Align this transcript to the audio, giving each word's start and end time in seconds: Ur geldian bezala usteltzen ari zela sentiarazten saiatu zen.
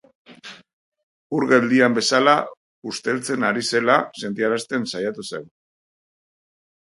Ur 1.39 1.43
geldian 1.51 1.97
bezala 1.97 2.33
usteltzen 2.91 3.45
ari 3.49 3.65
zela 3.73 3.97
sentiarazten 4.21 4.87
saiatu 4.93 5.27
zen. 5.27 5.45